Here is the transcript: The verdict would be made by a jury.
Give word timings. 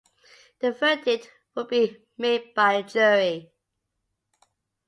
The 0.61 0.71
verdict 0.71 1.29
would 1.53 1.67
be 1.67 2.01
made 2.17 2.55
by 2.55 2.73
a 2.73 2.81
jury. 2.81 3.51